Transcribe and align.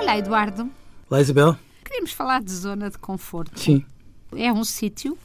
Olá, 0.00 0.18
Eduardo. 0.18 0.70
Olá, 1.10 1.20
Isabel. 1.20 1.56
Queríamos 1.84 2.12
falar 2.12 2.42
de 2.42 2.52
zona 2.52 2.90
de 2.90 2.98
conforto. 2.98 3.58
Sim. 3.58 3.84
É 4.36 4.52
um 4.52 4.64
sítio. 4.64 5.16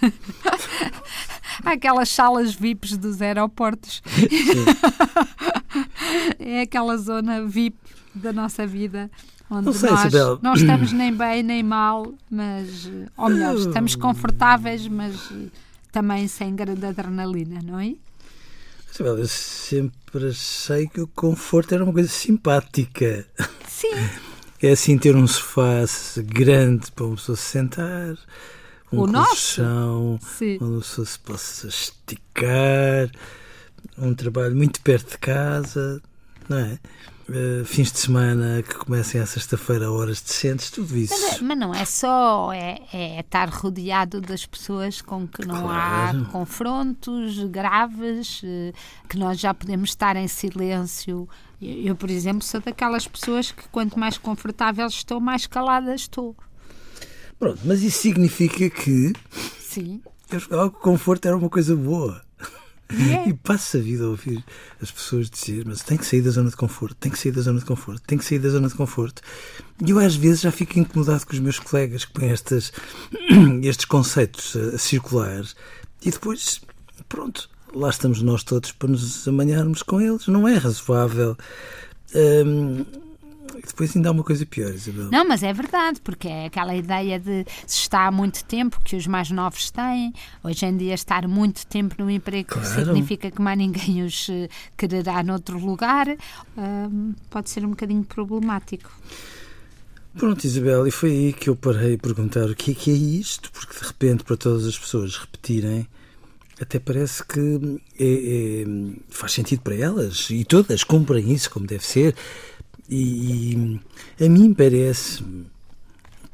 Aquelas 1.64 2.08
salas 2.08 2.54
VIPs 2.54 2.96
dos 2.96 3.20
aeroportos. 3.22 4.02
é 6.38 6.62
aquela 6.62 6.96
zona 6.96 7.46
VIP 7.46 7.76
da 8.14 8.32
nossa 8.32 8.66
vida 8.66 9.10
onde 9.52 9.66
não 9.66 9.72
sei, 9.72 9.90
nós 9.90 10.04
Isabel. 10.06 10.38
não 10.42 10.54
estamos 10.54 10.92
nem 10.92 11.14
bem 11.14 11.42
nem 11.42 11.62
mal, 11.62 12.14
mas 12.30 12.86
eh, 12.86 13.08
ou 13.16 13.28
melhor, 13.28 13.54
estamos 13.56 13.94
confortáveis, 13.94 14.88
mas 14.88 15.14
eh, 15.30 15.48
também 15.90 16.26
sem 16.26 16.54
grande 16.54 16.86
adrenalina, 16.86 17.60
não 17.62 17.78
é? 17.78 17.94
Isabel, 18.92 19.18
eu 19.18 19.28
sempre 19.28 20.28
achei 20.28 20.86
que 20.86 21.00
o 21.00 21.06
conforto 21.06 21.74
era 21.74 21.82
uma 21.82 21.92
coisa 21.92 22.10
simpática. 22.10 23.26
Sim, 23.66 23.88
É 24.62 24.70
assim 24.70 24.96
ter 24.96 25.16
um 25.16 25.26
sofá 25.26 25.84
grande 26.18 26.92
para 26.92 27.06
uma 27.06 27.16
pessoa 27.16 27.34
se 27.34 27.42
sentar, 27.42 28.16
um 28.92 29.00
O 29.00 29.12
colchão 29.12 30.20
onde 30.40 30.76
a 30.76 30.78
pessoa 30.78 31.04
se 31.04 31.18
possa 31.18 31.66
esticar, 31.66 33.10
um 33.98 34.14
trabalho 34.14 34.54
muito 34.54 34.80
perto 34.80 35.10
de 35.10 35.18
casa, 35.18 36.00
não 36.48 36.58
é? 36.58 36.78
Eh, 37.28 37.62
fins 37.64 37.92
de 37.92 37.98
semana 38.00 38.62
que 38.62 38.74
comecem 38.74 39.20
à 39.20 39.26
sexta-feira 39.26 39.90
horas 39.90 40.20
decentes, 40.20 40.70
tudo 40.70 40.96
isso. 40.96 41.14
Mas, 41.14 41.38
é- 41.40 41.42
mas 41.42 41.58
não 41.58 41.72
é 41.74 41.84
só, 41.84 42.52
é, 42.52 42.80
é 42.92 43.20
estar 43.20 43.48
rodeado 43.48 44.20
das 44.20 44.44
pessoas 44.44 45.00
com 45.00 45.26
que 45.28 45.46
não 45.46 45.62
Claro. 45.62 46.20
há 46.20 46.24
confrontos 46.32 47.38
graves, 47.44 48.40
eh, 48.44 48.72
que 49.08 49.16
nós 49.16 49.38
já 49.38 49.54
podemos 49.54 49.90
estar 49.90 50.16
em 50.16 50.26
silêncio. 50.26 51.28
Eu, 51.60 51.82
eu, 51.84 51.94
por 51.96 52.10
exemplo, 52.10 52.42
sou 52.42 52.60
daquelas 52.60 53.06
pessoas 53.06 53.52
que 53.52 53.68
quanto 53.68 53.98
mais 53.98 54.18
confortável 54.18 54.86
estou, 54.88 55.20
mais 55.20 55.46
calada 55.46 55.94
estou. 55.94 56.36
Pronto, 57.38 57.60
mas 57.64 57.82
isso 57.82 58.00
significa 58.00 58.68
que 58.68 59.12
Sim. 59.60 60.02
eu 60.50 60.66
o 60.66 60.70
conforto 60.70 61.26
era 61.26 61.36
uma 61.36 61.48
coisa 61.48 61.74
boa. 61.76 62.20
E 62.90 63.12
é. 63.12 63.28
E 63.28 63.34
passo 63.34 63.78
a 63.78 63.80
vida 63.80 64.04
a 64.04 64.08
ouvir 64.08 64.44
as 64.80 64.90
pessoas 64.90 65.30
dizer, 65.30 65.64
mas 65.66 65.82
tem 65.82 65.96
que 65.96 66.04
sair 66.04 66.20
da 66.20 66.30
zona 66.30 66.50
de 66.50 66.56
conforto, 66.56 66.94
tem 66.96 67.10
que 67.10 67.18
sair 67.18 67.32
da 67.32 67.40
zona 67.40 67.58
de 67.58 67.64
conforto, 67.64 68.02
tem 68.06 68.18
que 68.18 68.24
sair 68.24 68.38
da 68.38 68.50
zona 68.50 68.68
de 68.68 68.74
conforto. 68.74 69.22
E 69.84 69.90
eu 69.90 69.98
às 69.98 70.14
vezes 70.14 70.42
já 70.42 70.52
fico 70.52 70.78
incomodado 70.78 71.26
com 71.26 71.32
os 71.32 71.38
meus 71.38 71.58
colegas 71.58 72.04
que 72.04 72.12
põem 72.12 72.30
estas, 72.30 72.72
estes 73.62 73.86
conceitos 73.86 74.56
a, 74.56 74.76
a 74.76 74.78
circular 74.78 75.44
e 76.04 76.10
depois, 76.10 76.60
pronto, 77.08 77.48
lá 77.74 77.88
estamos 77.88 78.20
nós 78.22 78.42
todos 78.42 78.72
para 78.72 78.88
nos 78.88 79.26
amanharmos 79.26 79.82
com 79.82 80.00
eles. 80.00 80.26
Não 80.26 80.46
é 80.48 80.54
razoável. 80.56 81.36
Hum, 82.14 82.84
depois 83.66 83.94
ainda 83.96 84.08
há 84.08 84.12
uma 84.12 84.22
coisa 84.24 84.44
pior, 84.46 84.70
Isabel. 84.74 85.08
Não, 85.10 85.26
mas 85.26 85.42
é 85.42 85.52
verdade, 85.52 86.00
porque 86.02 86.28
é 86.28 86.46
aquela 86.46 86.74
ideia 86.74 87.18
de 87.18 87.44
se 87.66 87.80
está 87.80 88.06
há 88.06 88.10
muito 88.10 88.44
tempo 88.44 88.80
que 88.84 88.96
os 88.96 89.06
mais 89.06 89.30
novos 89.30 89.70
têm. 89.70 90.12
Hoje 90.42 90.66
em 90.66 90.76
dia, 90.76 90.94
estar 90.94 91.26
muito 91.28 91.66
tempo 91.66 91.94
no 91.98 92.10
emprego 92.10 92.48
Claro. 92.48 92.66
significa 92.68 93.30
que 93.30 93.40
mais 93.40 93.58
ninguém 93.58 94.02
os 94.04 94.28
eh, 94.28 94.48
quererá 94.76 95.22
noutro 95.22 95.58
lugar. 95.58 96.06
Ahm, 96.56 97.12
pode 97.30 97.50
ser 97.50 97.64
um 97.64 97.70
bocadinho 97.70 98.04
problemático. 98.04 98.90
Pronto, 100.16 100.44
Isabel, 100.44 100.86
e 100.86 100.90
foi 100.90 101.10
aí 101.10 101.32
que 101.32 101.48
eu 101.48 101.56
parei 101.56 101.94
a 101.94 101.98
perguntar 101.98 102.44
o 102.50 102.54
que 102.54 102.72
é 102.72 102.74
que 102.74 102.90
é 102.90 102.94
isto, 102.94 103.50
porque 103.50 103.78
de 103.78 103.86
repente, 103.86 104.24
para 104.24 104.36
todas 104.36 104.66
as 104.66 104.78
pessoas 104.78 105.16
repetirem, 105.16 105.86
até 106.60 106.78
parece 106.78 107.24
que 107.26 107.80
é- 107.98 108.62
é- 108.62 108.66
faz 109.08 109.32
sentido 109.32 109.62
para 109.62 109.74
elas 109.74 110.28
e 110.30 110.44
todas 110.44 110.84
cumprem 110.84 111.32
isso 111.32 111.50
como 111.50 111.66
deve 111.66 111.84
ser. 111.84 112.14
E, 112.94 113.80
a 114.20 114.28
mim 114.28 114.52
parece 114.52 115.24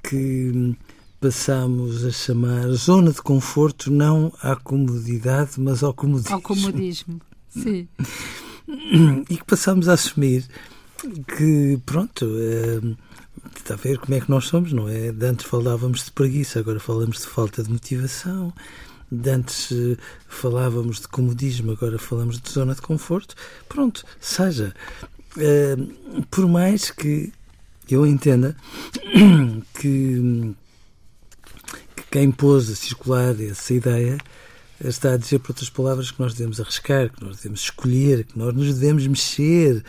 que 0.02 0.76
passamos 1.20 2.04
a 2.04 2.10
chamar 2.10 2.68
zona 2.70 3.12
de 3.12 3.22
conforto 3.22 3.92
não 3.92 4.32
à 4.42 4.56
comodidade, 4.56 5.52
mas 5.58 5.84
ao 5.84 5.94
comodismo. 5.94 6.34
Ao 6.34 6.42
comodismo. 6.42 7.20
Sim. 7.48 7.86
E 9.30 9.36
que 9.36 9.44
passamos 9.44 9.88
a 9.88 9.92
assumir 9.92 10.44
que, 11.36 11.80
pronto, 11.86 12.26
eh, 12.36 12.96
está 13.56 13.74
a 13.74 13.76
ver 13.76 13.98
como 13.98 14.14
é 14.16 14.20
que 14.20 14.28
nós 14.28 14.46
somos, 14.46 14.72
não 14.72 14.88
é? 14.88 15.12
De 15.12 15.26
antes 15.26 15.46
falávamos 15.46 16.06
de 16.06 16.10
preguiça, 16.10 16.58
agora 16.58 16.80
falamos 16.80 17.18
de 17.18 17.26
falta 17.26 17.62
de 17.62 17.70
motivação. 17.70 18.52
De 19.10 19.30
antes 19.30 19.70
eh, 19.70 19.96
falávamos 20.26 21.00
de 21.00 21.08
comodismo, 21.08 21.70
agora 21.70 22.00
falamos 22.00 22.40
de 22.40 22.50
zona 22.50 22.74
de 22.74 22.82
conforto. 22.82 23.36
Pronto, 23.68 24.04
seja. 24.20 24.74
Eh, 25.38 25.76
por 26.30 26.46
mais 26.48 26.90
que 26.90 27.32
eu 27.90 28.06
entenda 28.06 28.56
que, 29.80 30.54
que 31.96 32.02
quem 32.10 32.30
pôs 32.30 32.70
a 32.70 32.74
circular 32.74 33.40
essa 33.40 33.72
ideia 33.72 34.18
está 34.80 35.12
a 35.12 35.16
dizer, 35.16 35.40
por 35.40 35.50
outras 35.50 35.70
palavras, 35.70 36.10
que 36.10 36.20
nós 36.20 36.34
devemos 36.34 36.60
arriscar, 36.60 37.10
que 37.10 37.24
nós 37.24 37.38
devemos 37.38 37.60
escolher, 37.60 38.24
que 38.24 38.38
nós 38.38 38.54
nos 38.54 38.74
devemos 38.74 39.06
mexer, 39.06 39.84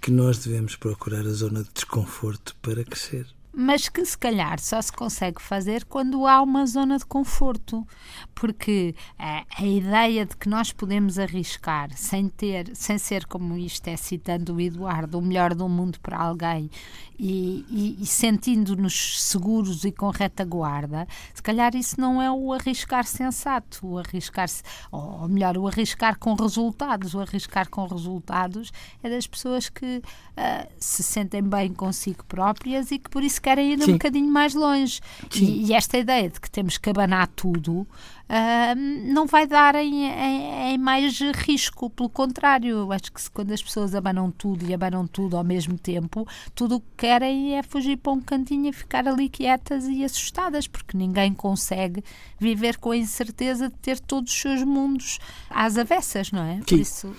que 0.00 0.10
nós 0.10 0.38
devemos 0.38 0.74
procurar 0.76 1.20
a 1.20 1.32
zona 1.32 1.62
de 1.62 1.70
desconforto 1.72 2.56
para 2.60 2.84
crescer. 2.84 3.26
Mas 3.58 3.88
que 3.88 4.04
se 4.04 4.18
calhar 4.18 4.60
só 4.60 4.82
se 4.82 4.92
consegue 4.92 5.40
fazer 5.40 5.84
quando 5.86 6.26
há 6.26 6.42
uma 6.42 6.66
zona 6.66 6.98
de 6.98 7.06
conforto. 7.06 7.86
Porque 8.34 8.94
eh, 9.18 9.44
a 9.56 9.64
ideia 9.64 10.26
de 10.26 10.36
que 10.36 10.46
nós 10.46 10.72
podemos 10.72 11.18
arriscar 11.18 11.88
sem 11.96 12.28
ter, 12.28 12.70
sem 12.76 12.98
ser 12.98 13.24
como 13.24 13.56
isto 13.56 13.88
é 13.88 13.96
citando 13.96 14.54
o 14.56 14.60
Eduardo, 14.60 15.18
o 15.18 15.22
melhor 15.22 15.54
do 15.54 15.66
mundo 15.70 15.98
para 16.00 16.18
alguém 16.18 16.70
e, 17.18 17.64
e- 17.70 17.96
e 18.02 18.04
sentindo-nos 18.06 19.22
seguros 19.22 19.84
e 19.84 19.90
com 19.90 20.10
retaguarda, 20.10 21.08
se 21.32 21.42
calhar 21.42 21.74
isso 21.74 21.98
não 21.98 22.20
é 22.20 22.30
o 22.30 22.52
arriscar 22.52 23.06
sensato, 23.06 23.86
o 23.86 23.98
arriscar-se, 23.98 24.62
ou 24.92 25.06
ou 25.22 25.28
melhor, 25.28 25.56
o 25.56 25.66
arriscar 25.66 26.18
com 26.18 26.34
resultados. 26.34 27.14
O 27.14 27.20
arriscar 27.20 27.70
com 27.70 27.86
resultados 27.86 28.70
é 29.02 29.08
das 29.08 29.26
pessoas 29.26 29.68
que 29.70 30.02
ah, 30.36 30.66
se 30.78 31.02
sentem 31.02 31.42
bem 31.42 31.72
consigo 31.72 32.22
próprias 32.26 32.90
e 32.90 32.98
que 32.98 33.08
por 33.08 33.22
isso 33.22 33.40
querem 33.46 33.72
ir 33.74 33.78
um 33.78 33.84
Sim. 33.84 33.92
bocadinho 33.92 34.28
mais 34.30 34.54
longe. 34.54 35.00
E, 35.34 35.66
e 35.68 35.72
esta 35.72 35.96
ideia 35.96 36.28
de 36.28 36.40
que 36.40 36.50
temos 36.50 36.76
que 36.78 36.90
abanar 36.90 37.28
tudo 37.28 37.86
ah, 38.28 38.74
não 38.74 39.24
vai 39.26 39.46
dar 39.46 39.76
em, 39.76 40.04
em- 40.06 40.74
em 40.74 40.78
mais 40.78 41.20
risco. 41.20 41.88
Pelo 41.88 42.08
contrário, 42.08 42.70
eu 42.78 42.92
acho 42.92 43.12
que 43.12 43.20
se, 43.22 43.30
quando 43.30 43.52
as 43.52 43.62
pessoas 43.62 43.94
abanam 43.94 44.32
tudo 44.32 44.68
e 44.68 44.74
abanam 44.74 45.06
tudo 45.06 45.36
ao 45.36 45.44
mesmo 45.44 45.78
tempo, 45.78 46.26
tudo 46.54 46.76
o 46.76 46.80
que 46.80 46.86
querem 46.96 47.56
é 47.56 47.62
fugir 47.62 47.96
para 47.98 48.12
um 48.12 48.20
cantinho 48.20 48.68
e 48.68 48.72
ficar 48.72 49.06
ali 49.06 49.28
quietas 49.28 49.86
e 49.86 50.02
assustadas, 50.04 50.66
porque 50.66 50.96
ninguém 50.98 51.32
consegue 51.32 52.02
viver 52.40 52.78
com 52.78 52.90
a 52.90 52.96
incerteza 52.96 53.68
de 53.68 53.74
ter 53.76 54.00
todos 54.00 54.32
os 54.32 54.40
seus 54.40 54.62
mundos 54.64 55.18
às 55.48 55.78
avessas, 55.78 56.32
não 56.32 56.42
é? 56.42 56.56
Por 56.56 56.70
Sim. 56.70 56.80
isso, 56.80 57.16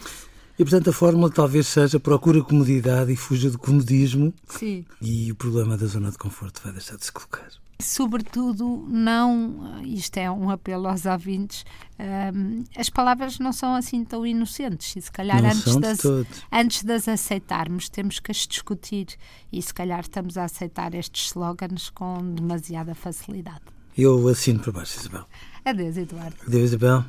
E, 0.57 0.63
portanto, 0.63 0.89
a 0.89 0.93
fórmula 0.93 1.29
talvez 1.29 1.67
seja 1.67 1.99
procura 1.99 2.41
comodidade 2.41 3.11
e 3.11 3.15
fuja 3.15 3.51
do 3.51 3.59
comodismo 3.59 4.33
sim. 4.47 4.83
e 4.99 5.31
o 5.31 5.35
problema 5.35 5.77
da 5.77 5.85
zona 5.85 6.09
de 6.09 6.17
conforto 6.17 6.61
vai 6.63 6.71
deixar 6.71 6.97
de 6.97 7.05
se 7.05 7.11
colocar. 7.11 7.47
Sobretudo, 7.79 8.87
não, 8.89 9.83
isto 9.83 10.17
é 10.17 10.31
um 10.31 10.49
apelo 10.49 10.87
aos 10.87 11.05
ouvintes, 11.05 11.63
hum, 12.33 12.63
as 12.75 12.89
palavras 12.89 13.37
não 13.37 13.53
são 13.53 13.75
assim 13.75 14.03
tão 14.03 14.25
inocentes 14.25 14.95
e 14.95 15.01
se 15.01 15.11
calhar 15.11 15.43
Não 15.43 15.51
antes, 15.51 15.75
das, 15.75 15.99
antes 16.51 16.83
de 16.83 16.91
as 16.91 17.07
aceitarmos 17.07 17.87
temos 17.87 18.19
que 18.19 18.31
as 18.31 18.47
discutir 18.47 19.09
e 19.53 19.61
se 19.61 19.71
calhar 19.71 19.99
estamos 19.99 20.39
a 20.39 20.45
aceitar 20.45 20.95
estes 20.95 21.27
slogans 21.27 21.91
com 21.91 22.33
demasiada 22.33 22.95
facilidade. 22.95 23.61
Eu 23.95 24.27
assino 24.27 24.59
para 24.59 24.71
baixo, 24.71 24.99
Isabel. 24.99 25.25
Adeus, 25.63 25.97
Eduardo. 25.97 26.35
Adeus, 26.47 26.63
Isabel. 26.63 27.05